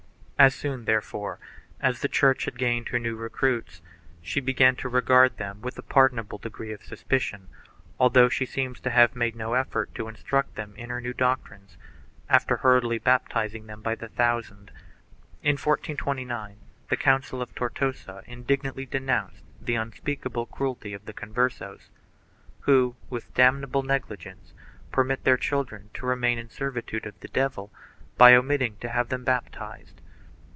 1 0.41 0.47
As 0.47 0.55
soon, 0.55 0.85
therefore, 0.85 1.37
as 1.79 2.01
the 2.01 2.07
Church 2.07 2.45
had 2.45 2.57
gained 2.57 2.89
her 2.89 2.97
new 2.97 3.15
recruits 3.15 3.79
she 4.23 4.39
began 4.39 4.75
to 4.77 4.89
regard 4.89 5.37
them 5.37 5.61
with 5.61 5.77
a 5.77 5.83
pardonable 5.83 6.39
degree 6.39 6.71
of 6.71 6.81
suspicion, 6.83 7.47
although 7.99 8.27
she 8.27 8.47
seems 8.47 8.79
to 8.79 8.89
have 8.89 9.15
made 9.15 9.35
no 9.35 9.53
effort 9.53 9.93
to 9.93 10.07
instruct 10.07 10.55
them 10.55 10.73
in 10.75 10.89
her 10.89 10.99
doctrines 11.13 11.77
after 12.27 12.57
hurriedly 12.57 12.97
baptizing 12.97 13.67
them 13.67 13.83
by 13.83 13.93
the 13.93 14.07
thousand. 14.07 14.71
In 15.43 15.57
1429 15.57 16.55
the 16.89 16.97
council 16.97 17.39
of 17.39 17.53
Tortosa 17.53 18.23
indignantly 18.25 18.87
denounced 18.87 19.43
the 19.61 19.75
unspeakable 19.75 20.47
cruelty 20.47 20.91
of 20.95 21.05
the 21.05 21.13
Converses 21.13 21.91
who, 22.61 22.95
with 23.11 23.31
damnable 23.35 23.83
negligence, 23.83 24.55
permit 24.91 25.23
their 25.23 25.37
children 25.37 25.91
to 25.93 26.07
remain 26.07 26.39
in 26.39 26.49
servitude 26.49 27.05
of 27.05 27.19
the 27.19 27.27
devil 27.27 27.71
by 28.17 28.33
omitting 28.33 28.77
to 28.77 28.89
have 28.89 29.09
them 29.09 29.23
baptized. 29.23 30.01